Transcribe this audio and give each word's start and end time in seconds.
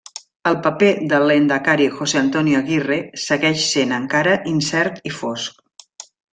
El 0.51 0.55
paper 0.67 0.87
del 1.11 1.25
lehendakari 1.31 1.85
José 1.99 2.19
Antonio 2.23 2.63
Aguirre 2.63 2.99
segueix 3.27 3.61
sent 3.77 3.95
encara 4.01 4.37
incert 4.57 5.01
i 5.13 5.17
fosc. 5.23 6.13